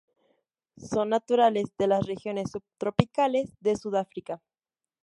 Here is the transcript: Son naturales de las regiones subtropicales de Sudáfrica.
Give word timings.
Son 0.77 1.09
naturales 1.09 1.67
de 1.77 1.85
las 1.85 2.07
regiones 2.07 2.49
subtropicales 2.49 3.55
de 3.59 3.75
Sudáfrica. 3.75 4.41